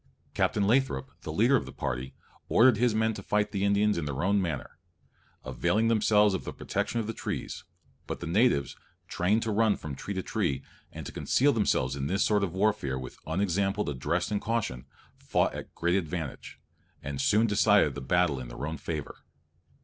[0.33, 2.15] Captain Lathrop, the leader of the party,
[2.49, 4.79] ordered his men to fight the Indians in their own manner,
[5.45, 7.65] availing themselves of the protection of the trees;
[8.07, 8.75] but the natives,
[9.07, 12.51] trained to run from tree to tree, and to conceal themselves in this sort of
[12.55, 14.87] warfare with unexampled address and caution,
[15.19, 16.59] fought at great advantage,
[17.03, 19.17] and soon decided the battle in their own favour.